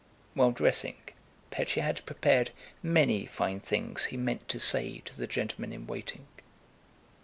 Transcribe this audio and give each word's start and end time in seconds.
While 0.33 0.49
dressing, 0.49 0.95
Pétya 1.51 1.83
had 1.83 2.03
prepared 2.07 2.49
many 2.81 3.27
fine 3.27 3.59
things 3.59 4.05
he 4.05 4.17
meant 4.17 4.47
to 4.49 4.59
say 4.59 4.97
to 5.05 5.15
the 5.15 5.27
gentleman 5.27 5.71
in 5.71 5.85
waiting. 5.85 6.25